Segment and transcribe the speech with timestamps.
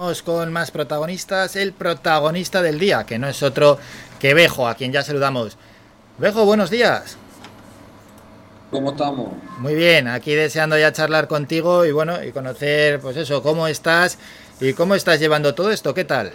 [0.00, 1.56] Vamos con más protagonistas.
[1.56, 3.76] El protagonista del día, que no es otro
[4.18, 5.58] que Bejo, a quien ya saludamos.
[6.16, 7.18] Bejo, buenos días.
[8.70, 9.28] ¿Cómo estamos?
[9.58, 14.18] Muy bien, aquí deseando ya charlar contigo y bueno, y conocer, pues eso, cómo estás
[14.58, 16.32] y cómo estás llevando todo esto, ¿qué tal?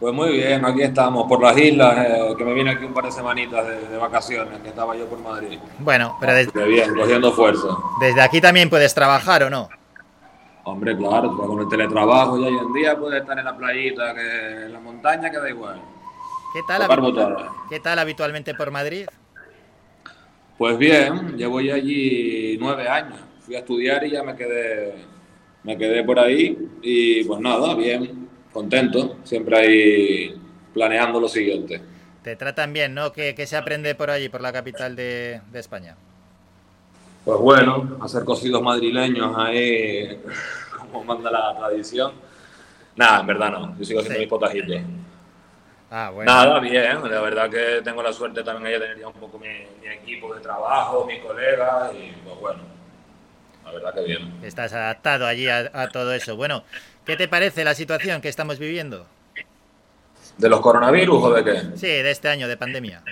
[0.00, 3.04] Pues muy bien, aquí estamos por las islas, eh, que me vine aquí un par
[3.04, 5.60] de semanitas de, vacaciones, que estaba yo por Madrid.
[5.78, 6.64] Bueno, pero desde...
[6.64, 7.68] bien, cogiendo fuerza.
[8.00, 9.68] Desde aquí también puedes trabajar, ¿o no?
[10.70, 14.66] Hombre, claro, con el teletrabajo y hoy en día puedes estar en la playita, que
[14.66, 15.80] en la montaña queda igual.
[16.52, 16.82] ¿Qué tal,
[17.70, 19.06] ¿Qué tal habitualmente por Madrid?
[20.58, 23.18] Pues bien, llevo ya allí nueve años.
[23.40, 24.94] Fui a estudiar y ya me quedé,
[25.62, 30.40] me quedé por ahí y pues nada, bien, contento, siempre ahí
[30.74, 31.80] planeando lo siguiente.
[32.22, 33.10] Te tratan bien, ¿no?
[33.10, 35.96] ¿Qué, se aprende por allí, por la capital de, de España?
[37.28, 40.18] Pues bueno, hacer cocidos madrileños ahí
[40.80, 42.12] como manda la tradición.
[42.96, 43.76] Nada, en verdad no.
[43.78, 44.80] Yo sigo haciendo mis potajitos.
[45.90, 46.32] Ah, bueno.
[46.32, 47.02] Nada, bien.
[47.02, 50.40] La verdad que tengo la suerte también de tener ya un poco mi, equipo de
[50.40, 52.60] trabajo, mis colegas y pues bueno.
[53.62, 54.40] La verdad que bien.
[54.42, 56.34] Estás adaptado allí a, todo eso.
[56.34, 56.64] Bueno,
[57.04, 59.06] ¿qué te parece la situación que estamos viviendo?
[60.38, 61.60] ¿De los coronavirus o de qué?
[61.76, 63.02] Sí, de este año de pandemia.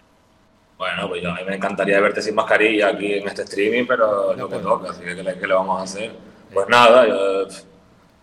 [0.79, 4.33] Bueno, pues yo, a mí me encantaría verte sin mascarilla aquí en este streaming, pero
[4.33, 6.13] es lo que toca, así que ¿qué le vamos a hacer?
[6.53, 7.47] Pues nada, yo,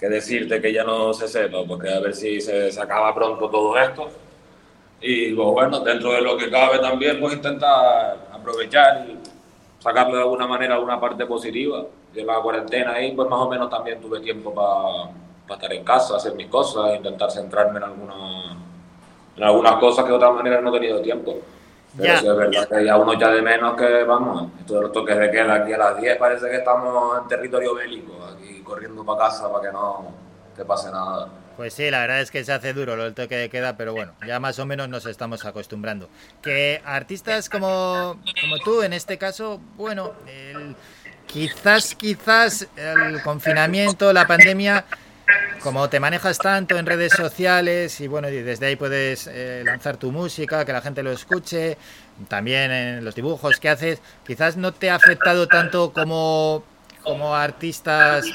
[0.03, 3.77] que decirte que ya no se sepa, porque a ver si se, acaba pronto todo
[3.77, 4.09] esto.
[4.99, 9.17] Y pues bueno, dentro de lo que cabe también, pues intentar aprovechar y
[9.79, 11.85] sacarle de alguna manera alguna parte positiva.
[12.13, 16.17] De la cuarentena ahí, pues más o menos también tuve tiempo para estar en casa,
[16.17, 18.57] hacer mis cosas, intentar centrarme en, alguna,
[19.37, 21.37] en algunas cosas que de otra manera no he tenido tiempo.
[21.97, 25.17] Pero es verdad que ya uno ya de menos que, vamos, esto de los toques
[25.17, 29.29] de queda aquí a las 10 parece que estamos en territorio bélico, aquí corriendo para
[29.29, 30.11] casa para que no
[30.55, 31.29] te pase nada.
[31.55, 33.93] Pues sí, la verdad es que se hace duro lo del toque de queda, pero
[33.93, 36.09] bueno, ya más o menos nos estamos acostumbrando.
[36.41, 40.13] Que artistas como, como tú, en este caso, bueno,
[41.27, 44.83] quizás, quizás el confinamiento, la pandemia
[45.63, 49.95] como te manejas tanto en redes sociales y bueno, y desde ahí puedes eh, lanzar
[49.95, 51.77] tu música, que la gente lo escuche,
[52.27, 56.63] también en los dibujos que haces, quizás no te ha afectado tanto como,
[57.01, 58.25] como artistas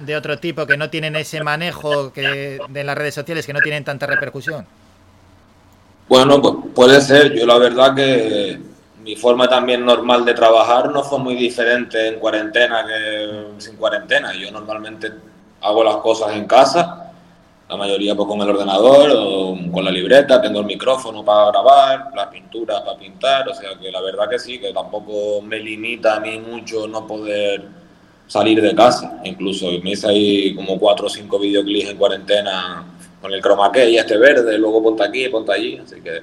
[0.00, 3.60] de otro tipo que no tienen ese manejo que, de las redes sociales, que no
[3.60, 4.66] tienen tanta repercusión.
[6.08, 6.42] Bueno,
[6.74, 7.32] puede ser.
[7.32, 8.60] Yo la verdad que
[9.02, 14.34] mi forma también normal de trabajar no fue muy diferente en cuarentena que sin cuarentena.
[14.34, 15.12] Yo normalmente
[15.62, 17.12] hago las cosas en casa,
[17.68, 22.10] la mayoría pues con el ordenador o con la libreta, tengo el micrófono para grabar,
[22.14, 26.16] las pinturas para pintar, o sea que la verdad que sí, que tampoco me limita
[26.16, 27.62] a mí mucho no poder
[28.26, 32.84] salir de casa, incluso me hice ahí como cuatro o cinco videoclips en cuarentena
[33.20, 36.20] con el chroma key este verde, luego ponte aquí, ponte allí, así que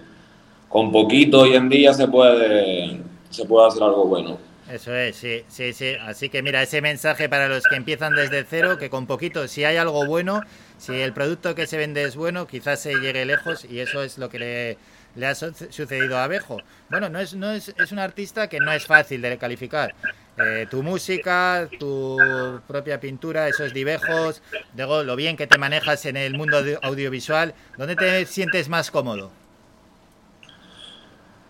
[0.68, 4.49] con poquito hoy en día se puede, se puede hacer algo bueno.
[4.70, 5.96] Eso es, sí, sí, sí.
[6.00, 9.64] Así que mira, ese mensaje para los que empiezan desde cero, que con poquito, si
[9.64, 10.42] hay algo bueno,
[10.78, 14.20] si el producto que se vende es bueno, quizás se llegue lejos y eso es
[14.20, 14.78] lo que
[15.16, 16.62] le, ha sucedido a Abejo.
[16.90, 19.96] Bueno, no es, no es, es un artista que no es fácil de calificar.
[20.42, 24.42] Eh, tu música, tu propia pintura, esos dibejos,
[24.78, 29.32] luego lo bien que te manejas en el mundo audiovisual, ¿dónde te sientes más cómodo?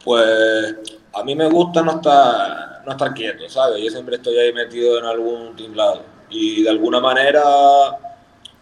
[0.04, 0.76] Pues
[1.14, 3.84] a mí me gusta no estar, no estar quieto, ¿sabes?
[3.84, 6.02] Yo siempre estoy ahí metido en algún tinglado.
[6.30, 7.44] Y de alguna manera,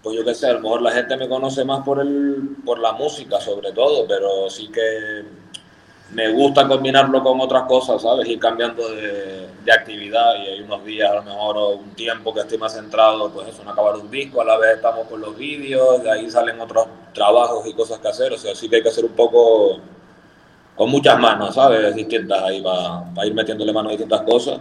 [0.03, 2.79] pues yo qué sé, a lo mejor la gente me conoce más por, el, por
[2.79, 5.23] la música sobre todo, pero sí que
[6.11, 8.27] me gusta combinarlo con otras cosas, ¿sabes?
[8.27, 12.33] Ir cambiando de, de, actividad y hay unos días, a lo mejor, o un tiempo
[12.33, 15.19] que estoy más centrado, pues eso, en acabar un disco, a la vez estamos con
[15.19, 18.77] los vídeos, de ahí salen otros trabajos y cosas que hacer, o sea, sí que
[18.77, 19.79] hay que hacer un poco
[20.77, 21.95] con muchas manos, ¿sabes?
[21.95, 24.59] Distintas ahí para, ir metiéndole mano a distintas cosas.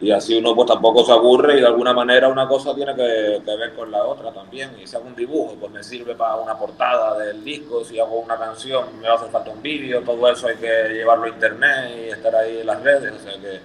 [0.00, 3.42] Y así uno pues tampoco se aburre y de alguna manera una cosa tiene que,
[3.44, 4.70] ver con la otra también.
[4.82, 7.84] Y si hago un dibujo, pues me sirve para una portada del disco.
[7.84, 10.00] Si hago una canción, me hace falta un vídeo.
[10.02, 13.12] Todo eso hay que llevarlo a internet y estar ahí en las redes.
[13.12, 13.60] O sea que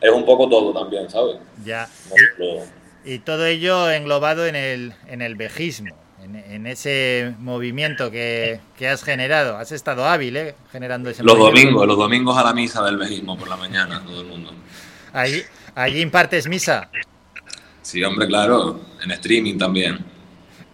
[0.00, 1.36] es un poco todo también, ¿sabes?
[1.64, 1.88] Ya.
[3.04, 9.56] y todo ello englobado en el, en el vejismo en, ese movimiento que, has generado.
[9.56, 10.54] Has estado hábil, ¿eh?
[10.72, 14.20] Generando ese Los domingos, los domingos a la misa del vejismo por la mañana, todo
[14.20, 14.52] el mundo.
[15.12, 15.42] Allí,
[15.74, 16.90] allí impartes misa.
[17.82, 19.98] Sí, hombre, claro, en streaming también.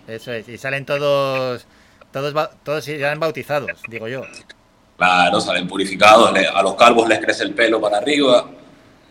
[0.06, 1.66] Eso es, y salen todos,
[2.12, 4.22] todos, todos salen bautizados, digo yo.
[4.96, 8.46] Claro, salen purificados, a los calvos les crece el pelo para arriba,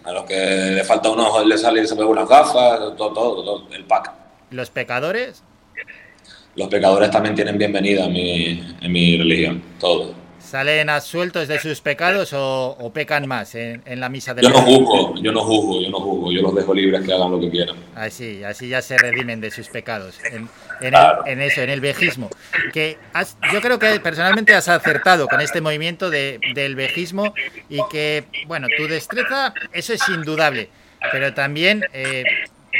[0.03, 3.43] a los que le falta un ojo les sale se ve unas gafas, todo, todo,
[3.43, 4.11] todo, el pack.
[4.51, 5.43] ¿Los pecadores?
[6.55, 10.15] Los pecadores también tienen bienvenida en mi, en mi religión, todos.
[10.39, 15.15] ¿Salen absueltos de sus pecados o, pecan más en, la misa de Yo no juzgo,
[15.15, 17.75] yo no juzgo, yo no juzgo, yo los dejo libres que hagan lo que quieran.
[17.95, 20.47] Así, así ya se redimen de sus pecados, en,
[20.81, 22.29] en, eso, en el vejismo.
[22.71, 22.97] Que
[23.51, 27.33] yo creo que personalmente has acertado con este movimiento de, del vejismo
[27.67, 30.69] y que, bueno, tu destreza, eso es indudable,
[31.11, 32.23] pero también eh,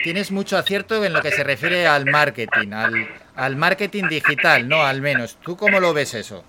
[0.03, 4.83] tienes mucho acierto en lo que se refiere al marketing, al, al marketing digital, ¿no?
[4.83, 5.37] Al menos.
[5.41, 6.43] ¿Tú cómo lo ves eso?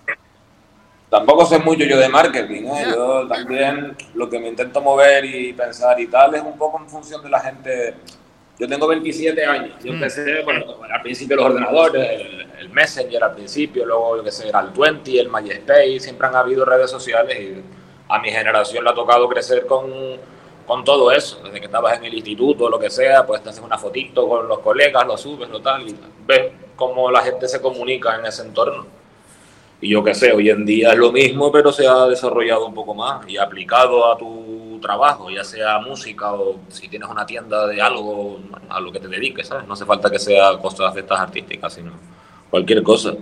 [1.11, 2.85] Tampoco sé mucho yo de marketing, ¿eh?
[2.91, 6.89] yo también lo que me intento mover y pensar y tal es un poco en
[6.89, 7.95] función de la gente.
[8.59, 9.95] Yo tengo 27 años, yo mm.
[9.95, 12.21] empecé, bueno, al principio los ordenadores,
[12.59, 16.37] el, Messenger al principio, luego yo que sé, era el 20, el MySpace, siempre han
[16.37, 17.63] habido redes sociales y
[18.09, 19.91] a mi generación le ha tocado crecer con,
[20.67, 23.51] con todo eso, desde que estabas en el instituto o lo que sea, pues te
[23.51, 25.97] haces una fotito con los colegas, lo subes, lo tal, y
[26.27, 28.87] ves cómo la gente se comunica en ese entorno.
[29.81, 32.75] Y yo qué sé, hoy en día es lo mismo, pero se ha desarrollado un
[32.75, 37.67] poco más y aplicado a tu trabajo, ya sea música o si tienes una tienda
[37.67, 38.39] de algo,
[38.69, 39.67] a lo que te dediques, ¿sabes?
[39.67, 41.93] No hace falta que sea cosas de estas artísticas, sino
[42.51, 43.13] cualquier cosa.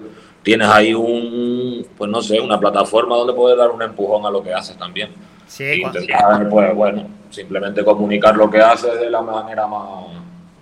[0.42, 4.42] Tienes ahí un, pues no sé, una plataforma donde puedes dar un empujón a lo
[4.42, 5.10] que haces también.
[5.46, 10.06] Sí, y intentar, pues bueno, simplemente comunicar lo que haces de la manera más,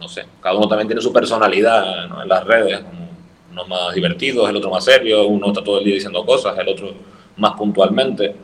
[0.02, 2.80] no sé, cada uno también tiene su personalidad en las redes,
[3.52, 6.68] uno más divertido, el otro más serio, uno está todo el día diciendo cosas, el
[6.68, 6.92] otro
[7.36, 8.34] más puntualmente.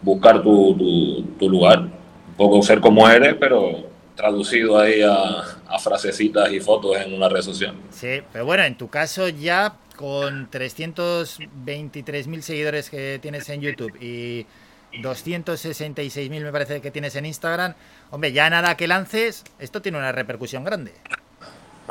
[0.00, 6.50] Buscar tu, tu, lugar, un poco ser como eres, pero traducido ahí a, a frasecitas
[6.50, 7.74] y fotos en una red social.
[7.90, 14.46] Sí, pero bueno, en tu caso ya con 323.000 seguidores que tienes en YouTube y
[14.92, 17.74] 266.000 me parece que tienes en Instagram,
[18.10, 20.92] hombre, ya nada que lances, esto tiene una repercusión grande.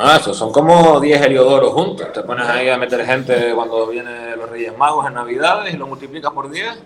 [0.01, 2.13] Ah, eso son como 10 heliodoros juntos.
[2.13, 5.87] Te pones ahí a meter gente cuando vienen los Reyes Magos en Navidades y lo
[5.87, 6.81] multiplicas por 10.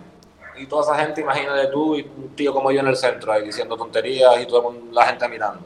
[0.57, 3.43] Y toda esa gente, imagínate tú y un tío como yo en el centro ahí
[3.43, 5.61] diciendo tonterías y toda la gente mirando.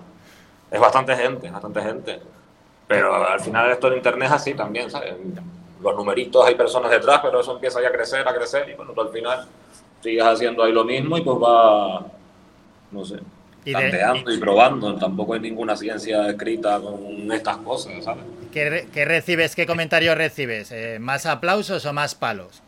[0.70, 2.22] Es bastante gente, bastante gente.
[2.86, 5.14] Pero al final esto en internet es así también, ¿sabes?
[5.82, 8.92] Los numeritos hay personas detrás, pero eso empieza ya a crecer, a crecer y bueno,
[8.92, 9.48] tú al final
[10.02, 12.06] sigues haciendo ahí lo mismo y pues va,
[12.92, 13.18] no sé,
[13.66, 14.96] y tanteando y probando.
[14.96, 18.24] Tampoco hay ninguna ciencia escrita con estas cosas, ¿sabes?
[18.52, 19.56] ¿Qué, recibes?
[19.56, 20.72] ¿Qué comentarios recibes?
[20.72, 22.62] Eh, ¿Más aplausos o más palos?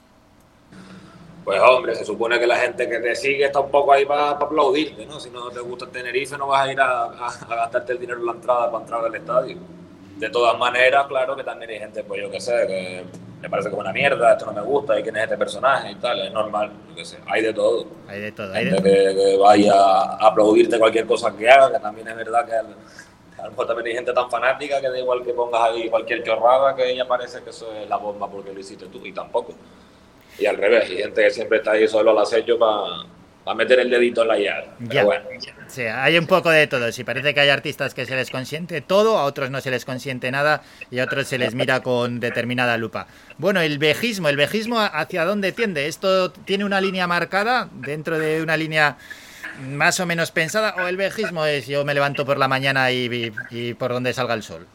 [1.44, 4.32] Pues hombre, se supone que la gente que te sigue está un poco ahí para,
[4.32, 5.20] aplaudirte, ¿no?
[5.20, 8.20] Si no te gusta el Tenerife no vas a ir a, a, gastarte el dinero
[8.20, 9.58] en la entrada para entrar al estadio.
[10.18, 13.04] De todas maneras, claro que también hay gente, pues yo qué sé, que
[13.42, 15.96] me parece como una mierda, esto no me gusta, y quién es este personaje y
[15.96, 17.86] tal, es normal, yo qué sé, hay de todo.
[18.08, 18.84] Hay de todo, hay de todo.
[18.84, 23.52] Que, vaya a aplaudirte cualquier cosa que haga, que también es verdad que, a lo
[23.52, 26.92] mejor también hay gente tan fanática que da igual que pongas ahí cualquier chorrada que
[26.92, 29.54] ella parece que eso es la bomba porque lo hiciste tú, y tampoco.
[30.38, 33.06] Y al revés, hay gente que siempre está ahí solo al acecho para
[33.50, 34.68] a meter el dedito en la llave.
[35.04, 35.26] bueno.
[35.68, 36.92] Sí, hay un poco de todo.
[36.92, 39.86] Si parece que hay artistas que se les consiente todo, a otros no se les
[39.86, 40.62] consiente nada
[40.92, 43.08] y a otros se les mira con determinada lupa.
[43.38, 45.88] Bueno, el vejismo, el vejismo hacia dónde tiende?
[45.88, 48.98] ¿Esto tiene una línea marcada dentro de una línea
[49.62, 53.32] más o menos pensada o el vejismo es yo me levanto por la mañana y,
[53.50, 54.68] y por donde salga el sol?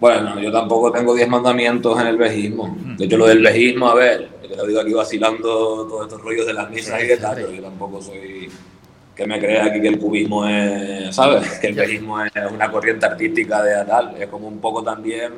[0.00, 2.76] Bueno, yo tampoco tengo diez mandamientos en el vejismo.
[2.98, 6.46] De hecho, lo del vejismo, a ver, te lo digo aquí vacilando todos estos rollos
[6.46, 8.50] de las misas y qué tal, pero yo tampoco soy
[9.14, 11.58] que me crea aquí que el cubismo es, ¿sabes?
[11.60, 14.16] Que el vejismo es una corriente artística de tal.
[14.20, 15.32] Es como un poco también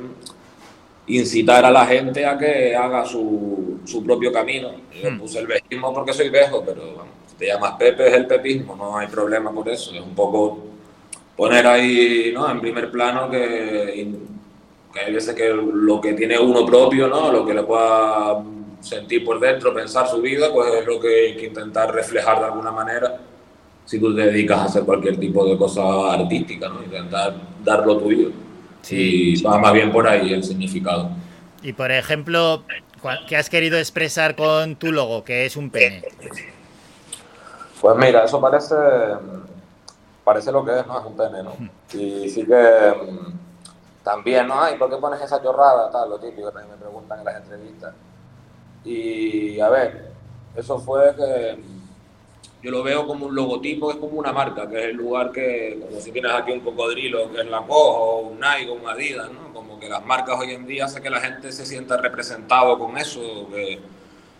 [1.07, 4.71] incitar a la gente a que haga su, su propio camino.
[5.01, 5.19] Yo hmm.
[5.19, 8.97] puse el vejismo porque soy vejo, pero si te llamas Pepe es el pepismo, no
[8.97, 9.93] hay problema por eso.
[9.93, 10.65] Es un poco
[11.35, 12.49] poner ahí ¿no?
[12.49, 14.07] en primer plano que
[14.93, 17.31] hay veces que lo que tiene uno propio, ¿no?
[17.31, 18.43] Lo que le pueda
[18.79, 22.45] sentir por dentro, pensar su vida, pues es lo que hay que intentar reflejar de
[22.45, 23.19] alguna manera
[23.87, 26.83] si tú te dedicas a hacer cualquier tipo de cosa artística, ¿no?
[26.83, 28.31] Intentar dar lo tuyo.
[28.81, 29.33] Sí.
[29.33, 31.09] Y va más bien por ahí el significado.
[31.63, 32.63] Y por ejemplo,
[33.29, 36.03] ¿qué has querido expresar con tu logo, que es un pene?
[37.79, 38.75] Pues mira, eso parece
[40.25, 40.99] parece lo que es, ¿no?
[40.99, 41.53] Es un pene, ¿no?
[41.57, 41.69] Hmm.
[41.97, 42.93] Y sí que
[44.07, 44.61] también, ¿no?
[44.61, 45.91] Ay, ¿por qué pones esa chorrada?
[45.91, 47.93] Tal, lo típico que me preguntan en las entrevistas.
[48.85, 50.13] Y a ver,
[50.55, 51.57] eso fue que
[52.63, 55.77] yo lo veo como un logotipo, es como una marca, que es el lugar que,
[55.85, 59.53] como si tienes aquí un cocodrilo, que es la Cojo, un Nike, un Adidas, ¿no?
[59.53, 62.97] Como que las marcas hoy en día hacen que la gente se sienta representado con
[62.97, 63.19] eso,
[63.53, 63.79] que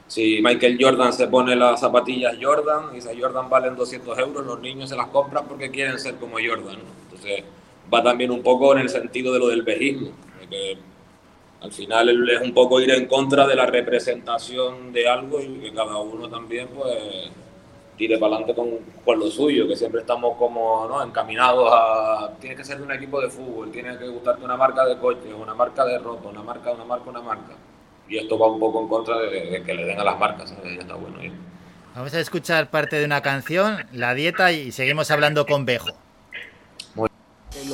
[0.07, 4.61] si Michael Jordan se pone las zapatillas Jordan y esas Jordan valen 200 euros, los
[4.61, 7.43] niños se las compran porque quieren ser como Jordan, Entonces
[7.93, 10.11] va también un poco en el sentido de lo del vejismo,
[10.49, 10.77] que
[11.61, 15.73] Al final es un poco ir en contra de la representación de algo y que
[15.73, 17.31] cada uno también pues
[17.97, 18.69] tire para adelante con,
[19.03, 21.03] con, lo suyo, que siempre estamos como ¿no?
[21.03, 22.31] encaminados a...
[22.39, 25.33] Tiene que ser de un equipo de fútbol, tiene que gustarte una marca de coches,
[25.33, 27.55] una marca de ropa, una marca, una marca, una marca.
[28.07, 30.69] Y esto va un poco en contra de, que le den a las marcas, Ya
[30.79, 31.17] está bueno.
[31.95, 36.06] Vamos a escuchar parte de una canción, La Dieta, y seguimos hablando con Bejo.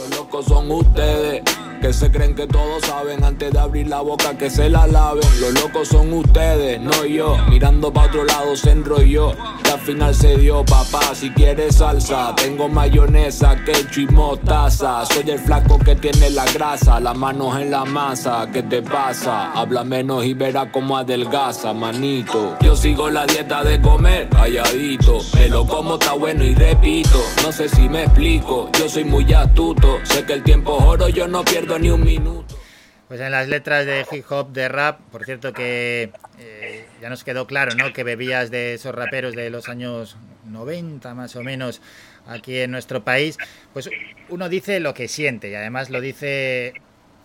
[0.03, 1.43] Los locos son ustedes,
[1.79, 5.23] que se creen que todos saben antes de abrir la boca que se la laven.
[5.39, 7.37] Los locos son ustedes, no yo.
[7.49, 9.31] Mirando para otro lado se enrolló.
[9.63, 11.15] Que al final se dio, papá.
[11.15, 15.05] Si quieres salsa, tengo mayonesa, ketchup y mostaza.
[15.05, 18.49] Soy el flaco que tiene la grasa, las manos en la masa.
[18.51, 19.53] ¿Qué te pasa?
[19.53, 22.57] Habla menos y verá cómo adelgaza, manito.
[22.59, 25.19] Yo sigo la dieta de comer calladito.
[25.35, 27.23] Me lo como, está bueno y repito.
[27.41, 31.27] No sé si me explico, yo soy muy astuto Sé que el tiempo oro, yo
[31.27, 32.57] no pierdo ni un minuto.
[33.07, 37.23] Pues en las letras de hip hop, de rap, por cierto que eh, ya nos
[37.23, 37.93] quedó claro, ¿no?
[37.93, 41.81] Que bebías de esos raperos de los años 90 más o menos
[42.27, 43.37] aquí en nuestro país,
[43.73, 43.89] pues
[44.29, 46.73] uno dice lo que siente y además lo dice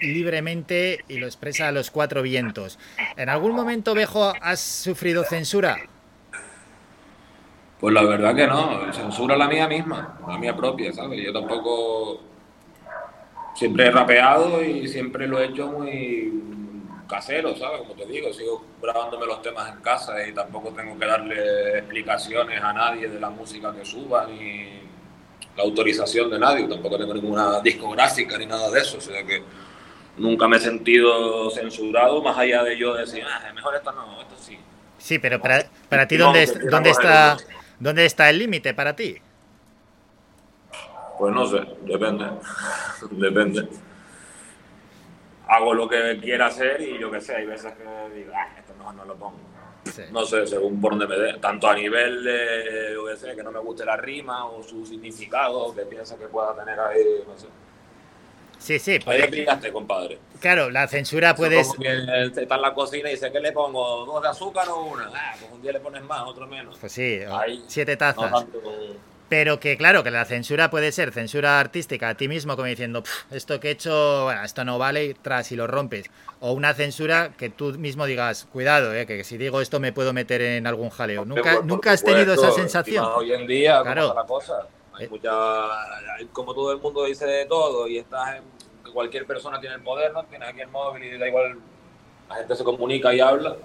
[0.01, 2.79] libremente y lo expresa a los cuatro vientos.
[3.17, 5.79] ¿En algún momento, Bejo, has sufrido censura?
[7.81, 11.25] Pues la verdad que no, censura la mía misma, la mía propia, ¿sabes?
[11.25, 12.21] Yo tampoco
[13.59, 16.33] siempre he rapeado y siempre lo he hecho muy
[17.09, 17.81] casero, ¿sabes?
[17.81, 22.63] Como te digo, sigo grabándome los temas en casa y tampoco tengo que darle explicaciones
[22.63, 24.81] a nadie de la música que suba ni
[25.57, 29.43] la autorización de nadie, tampoco tengo ninguna discográfica ni nada de eso, o sea que
[30.19, 34.37] nunca me he sentido censurado más allá de yo decir, ah, mejor esto no, esto
[34.41, 34.57] sí.
[34.99, 37.37] Sí, pero para, para ti, ¿dónde, ¿dónde, está,
[37.81, 39.17] ¿dónde está el límite para ti?
[41.19, 42.27] Pues no sé, depende.
[43.11, 43.69] depende.
[45.49, 48.75] Hago lo que quiera hacer y yo qué sé, hay veces que digo, ah, esto
[48.79, 49.39] mejor no lo pongo.
[50.13, 51.39] No sé, según por donde me dé.
[51.39, 54.85] Tanto a nivel de, yo qué sé, que no me guste la rima o su
[54.85, 57.47] significado, que piensa que pueda tener ahí, no sé.
[58.59, 58.99] Sí, sí.
[59.07, 60.19] Ahí pillaste, compadre.
[60.41, 61.63] Claro, la censura puede...
[61.63, 64.05] Como que está en la cocina y dice, ¿qué le pongo?
[64.05, 65.11] ¿Dos de azúcar o una?
[65.15, 66.77] Ah, pues un día le pones más, otro menos.
[66.79, 67.21] Pues sí,
[67.67, 68.45] siete tazas.
[69.29, 73.03] Pero que claro, que la censura puede ser censura artística a ti mismo, como diciendo,
[73.31, 76.11] esto que he hecho, bueno, esto no vale, y tras y lo rompes.
[76.41, 80.13] O una censura que tú mismo digas, cuidado, eh, que si digo esto me puedo
[80.13, 81.25] meter en algún jaleo.
[81.25, 83.05] Nunca, nunca has tenido esa sensación.
[83.17, 84.15] Hoy en día, claro.
[84.15, 84.67] la cosa.
[84.95, 85.09] Hay eh.
[85.09, 85.31] mucha,
[86.33, 90.13] como todo el mundo dice de todo, y estás en, cualquier persona tiene el poder,
[90.13, 90.25] ¿no?
[90.25, 91.59] Tienes aquí el móvil y da igual,
[92.29, 93.57] la gente se comunica y habla.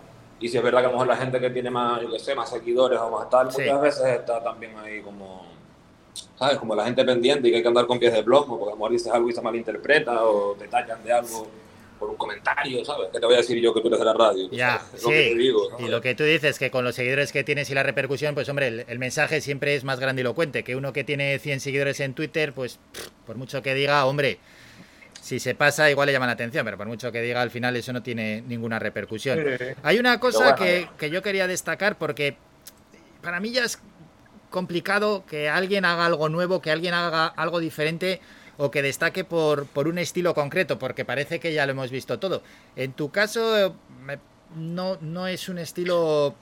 [0.44, 2.20] Y si es verdad que a lo mejor la gente que tiene más, yo qué
[2.20, 5.54] sé, más seguidores o más tal, muchas veces está también ahí como
[6.38, 6.58] ¿sabes?
[6.58, 8.76] Como la gente pendiente y que hay que andar con pies de plomo, porque a
[8.76, 11.48] lo mejor dices algo y se malinterpreta o te tachan de algo
[11.98, 13.10] por un comentario, ¿sabes?
[13.14, 14.50] ¿Qué te voy a decir yo que tú eres de la radio?
[14.52, 15.10] Ya, sí.
[15.80, 18.50] Y lo que tú dices, que con los seguidores que tienes y la repercusión, pues
[18.50, 20.66] hombre, el, mensaje siempre es más grandilocuente.
[20.66, 22.80] Que uno que tiene 100 seguidores en Twitter, pues
[23.26, 24.40] por mucho que diga, hombre,
[25.24, 27.74] si se pasa igual le llama la atención, pero por mucho que diga, al final
[27.78, 29.40] eso no tiene ninguna repercusión.
[29.82, 32.36] Hay una cosa que, que yo quería destacar porque
[33.22, 33.80] para mí ya es
[34.50, 38.20] complicado que alguien haga algo nuevo, que alguien haga algo diferente
[38.58, 42.20] o que destaque por, por un estilo concreto, porque parece que ya lo hemos visto
[42.20, 42.44] todo.
[42.76, 43.78] En tu caso,
[44.58, 46.36] no, no es un estilo,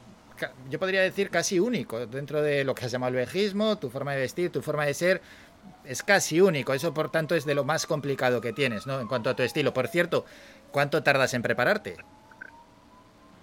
[0.72, 4.14] yo podría decir casi único, dentro de lo que has llamado el vejismo, tu forma
[4.14, 5.22] de vestir, tu forma de ser,
[5.86, 6.74] es casi único.
[6.74, 9.00] Eso, por tanto, es de lo más complicado que tienes, ¿no?
[9.00, 9.74] En cuanto a tu estilo.
[9.74, 10.26] Por cierto,
[10.72, 11.98] ¿cuánto tardas en prepararte?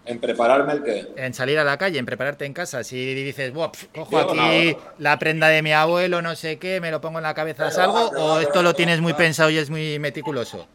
[0.09, 1.07] ¿En prepararme el qué?
[1.17, 2.83] En salir a la calle, en prepararte en casa.
[2.83, 3.53] Si dices,
[3.95, 7.35] cojo aquí la prenda de mi abuelo, no sé qué, me lo pongo en la
[7.35, 8.09] cabeza, ¿salgo?
[8.17, 10.67] ¿O esto lo tienes muy pensado y es muy meticuloso?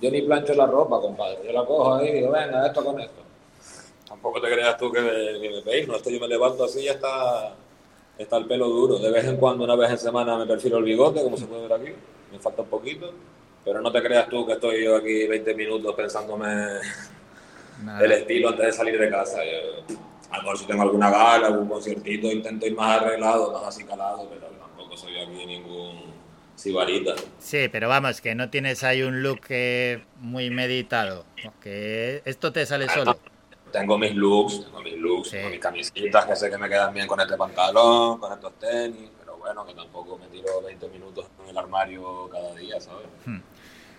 [0.00, 1.38] Yo ni plancho la ropa, compadre.
[1.46, 3.22] Yo la cojo ahí y digo, venga, esto con esto.
[4.08, 5.94] Tampoco te creas tú que me, peino.
[5.94, 7.54] Esto yo me levanto así y ya está,
[8.18, 8.98] está el pelo duro.
[8.98, 11.62] De vez en cuando, una vez en semana, me perfilo el bigote, como se puede
[11.68, 11.92] ver aquí.
[12.32, 13.12] Me falta un poquito.
[13.64, 16.46] Pero no te creas tú que estoy yo aquí 20 minutos pensándome
[18.00, 19.40] el estilo antes de salir de casa.
[20.30, 23.84] a lo mejor si tengo alguna gala, algún conciertito, intento ir más arreglado, más así
[23.84, 26.14] calado, pero tampoco soy aquí ningún
[26.54, 27.14] sibarita.
[27.38, 29.42] Sí, pero vamos, que no tienes ahí un look
[30.20, 31.24] muy meditado,
[31.60, 33.18] que esto te sale solo.
[33.76, 37.06] Tengo mis looks, tengo mis looks, tengo mis camisitas que sé que me quedan bien
[37.06, 41.50] con este pantalón, con estos tenis, pero bueno, que tampoco me tiro 20 minutos en
[41.50, 43.06] el armario cada día, ¿sabes?
[43.26, 43.40] Hmm.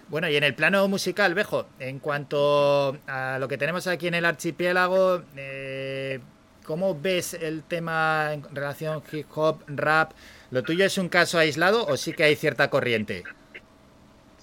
[0.08, 4.16] Bueno, y en el plano musical, Bejo, en cuanto a lo que tenemos aquí en
[4.16, 6.22] el archipiélago, eh,
[6.66, 10.14] ¿cómo ves el tema en relación hip hop, rap?
[10.50, 13.26] ¿Lo tuyo es un caso aislado o sí que hay cierta corriente?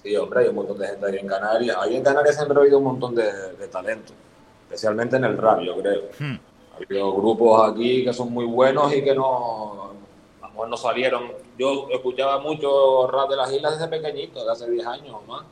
[0.01, 1.77] Sí, hombre, hay un montón de gente ahí en Canarias.
[1.81, 3.23] Ahí en Canarias siempre ha habido un montón de,
[3.57, 4.13] de talento,
[4.65, 6.03] especialmente en el rap, yo creo.
[6.19, 6.37] Hmm.
[6.73, 9.93] Ha habido grupos aquí que son muy buenos y que no,
[10.41, 11.31] mejor no salieron.
[11.57, 15.43] Yo escuchaba mucho rap de las islas desde pequeñito, de hace 10 años o más.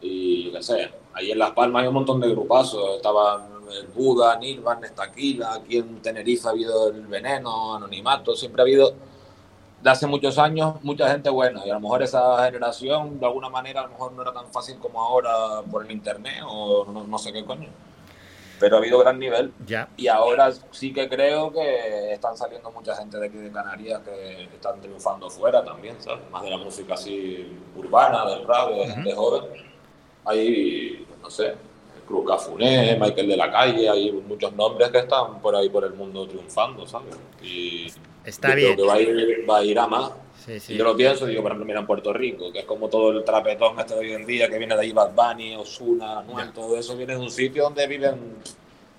[0.00, 2.96] Y qué sé, ahí en Las Palmas hay un montón de grupazos.
[2.96, 8.64] Estaban el Buda, Nirvan, Estaquila, aquí en Tenerife ha habido el Veneno, Anonimato, siempre ha
[8.64, 8.94] habido
[9.82, 13.50] de hace muchos años mucha gente buena y a lo mejor esa generación de alguna
[13.50, 17.04] manera a lo mejor no era tan fácil como ahora por el internet o no,
[17.04, 17.68] no sé qué coño
[18.60, 19.88] pero ha habido gran nivel Ya.
[19.96, 24.44] y ahora sí que creo que están saliendo mucha gente de aquí de Canarias que
[24.44, 26.28] están triunfando fuera también, ¿sabes?
[26.30, 29.44] Más de la música así urbana, del rap, de gente joven.
[30.24, 31.54] Hay, pues, no sé,
[32.06, 35.94] Cruz Cafuné, Michael de la Calle, hay muchos nombres que están por ahí por el
[35.94, 37.16] mundo triunfando, ¿sabes?
[37.42, 37.86] Y
[38.24, 38.74] Está yo bien.
[38.74, 40.12] creo que va a ir, va a, ir a más.
[40.44, 40.74] Sí, Y sí.
[40.76, 43.24] yo lo pienso, digo, por ejemplo, mira en Puerto Rico, que es como todo el
[43.24, 46.76] trapetón este de hoy en día, que viene de ahí Bad Bunny, Ozuna, Anuel, todo
[46.76, 48.16] eso viene de un sitio donde viven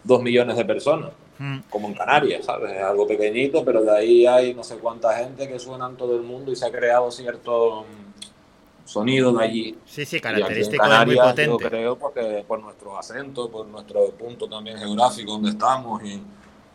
[0.03, 1.57] dos millones de personas, Hmm.
[1.69, 2.71] como en Canarias, ¿sabes?
[2.71, 6.15] Es algo pequeñito, pero de ahí hay no sé cuánta gente que suena en todo
[6.15, 9.77] el mundo y se ha creado cierto mm, sonido de allí.
[9.85, 11.69] Sí, sí, Y característico y muy Canarias, Yo potente.
[11.69, 16.21] creo porque por nuestro acento, por nuestro punto también geográfico donde estamos y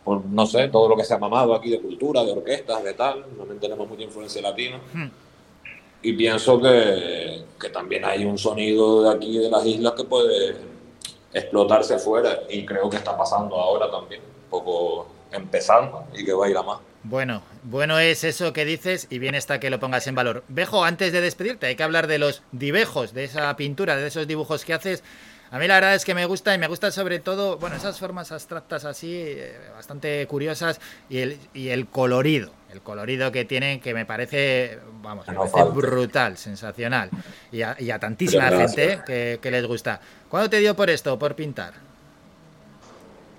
[0.03, 2.93] por, no sé, todo lo que se ha mamado aquí de cultura, de orquestas, de
[2.93, 3.25] tal.
[3.37, 4.79] También tenemos mucha influencia latina.
[4.93, 5.07] Hmm.
[6.03, 10.55] Y pienso que, que también hay un sonido de aquí de las islas que puede
[11.33, 16.45] explotarse fuera y creo que está pasando ahora también, un poco empezando y que va
[16.45, 16.79] a ir a más.
[17.03, 20.43] Bueno, bueno es eso que dices y bien está que lo pongas en valor.
[20.47, 24.27] Bejo, antes de despedirte, hay que hablar de los dibejos, de esa pintura, de esos
[24.27, 25.03] dibujos que haces.
[25.51, 27.99] A mí la verdad es que me gusta y me gusta sobre todo, bueno, esas
[27.99, 30.79] formas abstractas así, eh, bastante curiosas
[31.09, 35.41] y el, y el colorido, el colorido que tienen que me parece, vamos, me No
[35.41, 35.73] parece falte.
[35.73, 37.09] brutal, sensacional
[37.51, 39.99] y a, y a tantísima gente que, que les gusta.
[40.29, 41.73] ¿Cuándo te dio por esto, por pintar?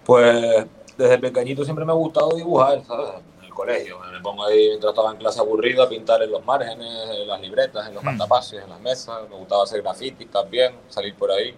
[0.04, 0.66] Pues
[0.98, 3.08] desde pequeñito siempre me ha gustado dibujar, ¿sabes?
[3.38, 3.98] En el colegio.
[4.12, 7.40] Me pongo ahí mientras estaba en clase aburrido a pintar en los márgenes, en las
[7.40, 9.20] libretas, en los cartapacios, en las mesas.
[9.30, 11.54] Me gustaba hacer grafitis también, salir por ahí.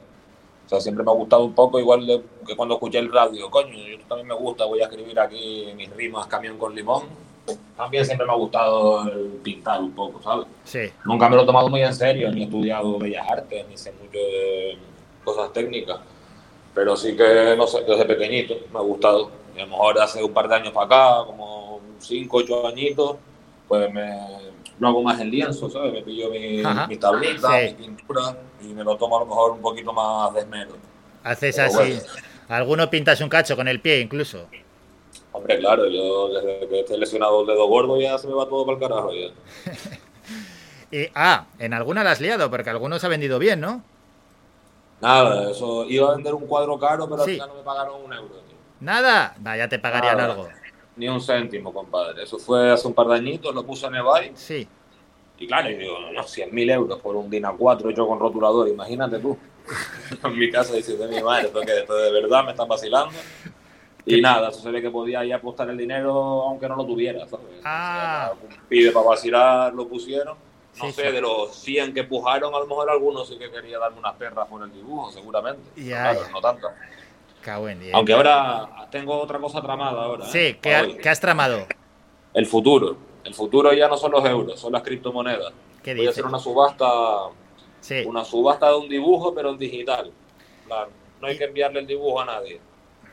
[0.67, 3.51] O sea, siempre me ha gustado un poco, igual de- que cuando escuché el radio,
[3.51, 7.03] coño, yo también me gusta, voy a escribir aquí mis rimas camión con limón.
[7.77, 10.47] También siempre me ha gustado el pintar un poco, ¿sabes?
[10.65, 13.77] Sí, Nunca me lo he tomado muy en serio, ni he estudiado bellas artes, ni
[13.77, 14.79] sé mucho de
[15.23, 15.99] cosas técnicas.
[16.75, 19.31] Pero sí que, no sé, desde pequeñito me ha gustado.
[19.55, 23.17] Y a lo mejor hace un par de años para acá, como 5, 8 añitos,
[23.69, 24.11] pues me
[24.79, 25.93] lo hago más en lienzo, ¿sabes?
[25.93, 27.75] Me pillo mi, mi tablita, Sí.
[27.79, 30.73] mi pintura y me lo tomo a lo mejor un poquito más de esmero.
[31.23, 31.77] haces Pero así.
[31.93, 32.01] bueno.
[32.49, 34.47] Alguno pintas un cacho con el pie incluso.
[35.33, 38.65] Hombre, claro, yo desde que estoy lesionado el dedo gordo ya se me va todo
[38.67, 39.29] para el carajo ya.
[40.91, 43.83] Y, ah, en alguna la has liado, porque algunos ha vendido bien, ¿no?
[45.01, 47.35] Nada, eso iba a vender un cuadro caro, pero al Sí.
[47.35, 48.29] final no me pagaron un euro.
[48.29, 48.57] tío.
[48.81, 50.33] Nada, va, ya te pagarían Nada.
[50.35, 50.49] algo.
[50.97, 52.23] Ni un céntimo, compadre.
[52.23, 54.33] Eso fue hace un par de añitos, lo puse en eBay.
[54.35, 54.67] Sí.
[55.39, 59.19] Y claro, y digo, no, 100.000 euros por un DIN A4 hecho con rotulador, imagínate
[59.19, 59.37] tú.
[60.25, 63.13] en mi casa diciendo mi madre, esto, que esto de verdad me están vacilando.
[64.07, 67.27] Y nada, eso se ve que podía ahí apostar el dinero aunque no lo tuviera,
[67.27, 67.47] ¿sabes?
[67.65, 68.33] Ah.
[68.35, 70.37] O sea, un pibe para vacilar lo pusieron.
[70.77, 71.13] No Sí, sé, sí.
[71.13, 74.47] de los 100 que pujaron, a lo mejor algunos sí que quería darme unas perras
[74.49, 75.63] por el dibujo, seguramente.
[75.77, 76.33] Ya, Claro, ya.
[76.33, 76.69] no tanto.
[77.53, 80.25] Aunque ahora tengo otra cosa tramada ahora.
[80.25, 80.29] ¿eh?
[80.31, 80.97] Sí, ¿qué, Para ha- hoy.
[80.99, 81.67] qué has tramado?
[82.33, 82.97] El futuro.
[83.25, 85.53] El futuro ya no son los euros, son las criptomonedas.
[85.83, 86.87] ¿Qué Voy a hacer una subasta,
[87.81, 88.03] Sí.
[88.07, 90.11] una subasta de un dibujo, pero en digital.
[90.67, 92.61] Claro, no hay que enviarle el dibujo a nadie.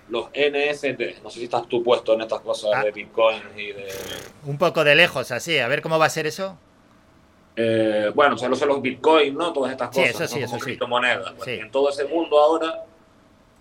[0.09, 2.83] Los NFT, no sé si estás tú puesto en estas cosas Ah.
[2.83, 3.87] de Bitcoin y de...
[4.45, 5.57] Un poco de lejos, así.
[5.59, 6.57] A ver cómo va a ser eso.
[7.55, 9.51] Eh, bueno, o sea, no sé los Bitcoin, ¿no?
[9.53, 10.15] Todas estas Sí, cosas.
[10.21, 10.65] eso sí, eso como sí.
[10.65, 11.31] criptomonedas.
[11.33, 11.51] Pues, Sí.
[11.61, 12.83] En todo ese mundo ahora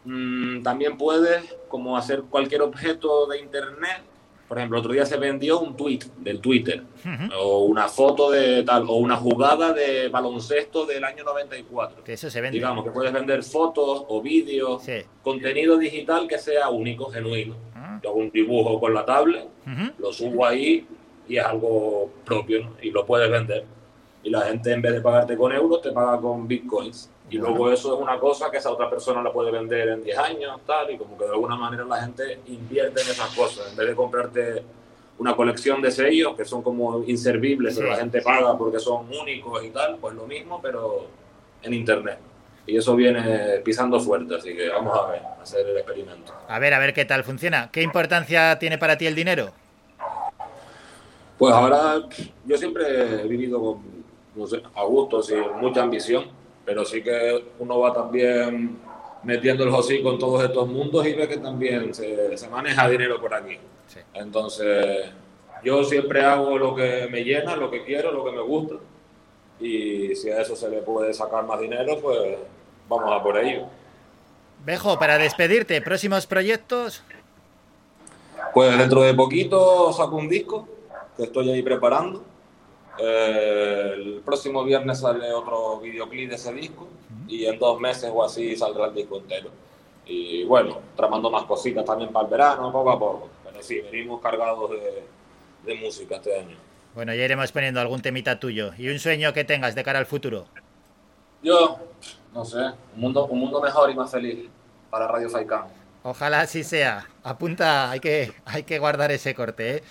[0.04, 4.02] mm, también puedes como hacer cualquier objeto de Internet.
[4.48, 6.82] Por ejemplo, otro día se vendió un tweet del Twitter.
[7.04, 7.34] Ujú.
[7.40, 12.02] o una foto de tal, o una jugada de baloncesto del año 94.
[12.04, 12.58] Que eso se vende.
[12.58, 15.02] Digamos que puedes vender fotos o vídeos, Sí.
[15.22, 17.54] contenido digital que sea único, genuino.
[17.76, 18.00] Ah.
[18.02, 19.92] Yo hago un dibujo con la tablet, Ujú.
[19.98, 20.84] lo subo ahí
[21.28, 22.72] y es algo propio ¿no?
[22.82, 23.64] y lo puedes vender.
[24.24, 27.08] Y la gente en vez de pagarte con euros te paga con bitcoins.
[27.30, 30.18] Y luego eso es una cosa que esa otra persona la puede vender en 10
[30.18, 33.70] años, tal, y como que de alguna manera la gente invierte en esas cosas.
[33.70, 34.62] En vez de comprarte
[35.18, 37.92] una colección de sellos que son como inservibles, pero Sí.
[37.92, 41.06] la gente paga porque son únicos y tal, pues lo mismo, pero
[41.62, 42.18] en internet.
[42.66, 46.32] Y eso viene pisando fuerte, así que vamos a ver, a hacer el experimento.
[46.48, 47.70] A ver, a ver qué tal funciona.
[47.72, 49.50] ¿Qué importancia tiene para ti el dinero?
[51.38, 52.02] Pues ahora
[52.44, 53.82] yo siempre he vivido con,
[54.34, 56.24] no sé, a gusto, sin mucha ambición.
[56.70, 58.78] Pero sí que uno va también
[59.24, 63.20] metiendo el hocico en todos estos mundos y ve que también se, se maneja dinero
[63.20, 63.58] por aquí.
[64.14, 65.10] Entonces,
[65.64, 68.76] yo siempre hago lo que me llena, lo que quiero, lo que me gusta.
[69.58, 72.38] Y si a eso se le puede sacar más dinero, pues
[72.88, 73.66] vamos a por ello.
[74.64, 77.02] Bejo, para despedirte, próximos proyectos.
[78.54, 80.68] Pues dentro de poquito saco un disco
[81.16, 82.29] que estoy ahí preparando.
[83.02, 86.88] Eh, el próximo viernes sale otro videoclip de ese disco
[87.26, 89.50] y en dos meses o así saldrá el disco entero.
[90.06, 93.28] Y bueno, tramando más cositas también para el verano, poco a poco.
[93.44, 95.04] Pero sí, venimos cargados de,
[95.64, 96.56] de música este año.
[96.94, 98.72] Bueno, ya iremos poniendo algún temita tuyo.
[98.76, 100.46] ¿Y un sueño que tengas de cara al futuro?
[101.42, 101.78] Yo,
[102.34, 104.48] no sé, un mundo, un mundo mejor y más feliz
[104.90, 105.64] para Radio Faikán.
[106.02, 107.06] Ojalá así sea.
[107.22, 109.82] Apunta, hay que, hay que guardar ese corte, ¿eh?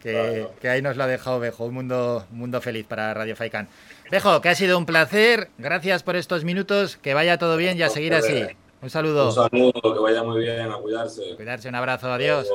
[0.00, 1.64] Que, que, ahí nos lo ha dejado Bejo.
[1.64, 3.68] Un mundo, un mundo feliz para Radio Faikán.
[4.10, 5.50] Bejo, que ha sido un placer.
[5.58, 6.96] Gracias por estos minutos.
[6.96, 8.46] Que vaya todo bien y a seguir así.
[8.80, 9.28] Un saludo.
[9.28, 11.34] Un saludo, que vaya muy bien, a cuidarse.
[11.34, 12.48] Cuidarse, un abrazo, adiós.